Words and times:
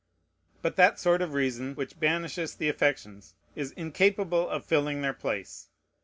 But 0.63 0.77
that 0.77 0.99
sort 0.99 1.21
of 1.21 1.35
reason 1.35 1.75
which 1.75 1.99
banishes 1.99 2.55
the 2.55 2.69
affections 2.69 3.35
is 3.55 3.69
incapable 3.73 4.49
of 4.49 4.65
filling 4.65 5.03
their 5.03 5.13
place. 5.13 5.67